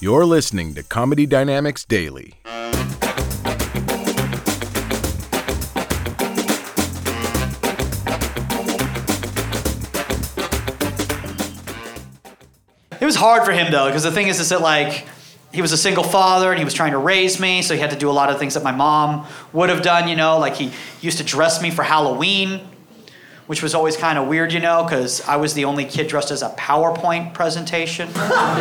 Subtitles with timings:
[0.00, 2.34] You're listening to Comedy Dynamics Daily.
[13.00, 15.04] It was hard for him though, because the thing is, is that like
[15.52, 17.90] he was a single father and he was trying to raise me, so he had
[17.90, 20.08] to do a lot of things that my mom would have done.
[20.08, 22.60] You know, like he used to dress me for Halloween,
[23.48, 26.30] which was always kind of weird, you know, because I was the only kid dressed
[26.30, 28.08] as a PowerPoint presentation.
[28.08, 28.60] Fun.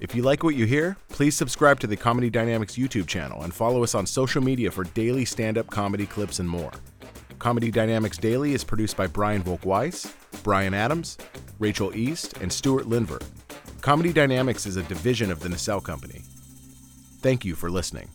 [0.00, 3.54] If you like what you hear, please subscribe to the Comedy Dynamics YouTube channel and
[3.54, 6.72] follow us on social media for daily stand up comedy clips and more.
[7.38, 11.16] Comedy Dynamics Daily is produced by Brian Volk-Weiss, Brian Adams,
[11.60, 13.22] Rachel East, and Stuart Linver.
[13.80, 16.22] Comedy Dynamics is a division of the Nacelle Company.
[17.20, 18.10] Thank you for listening.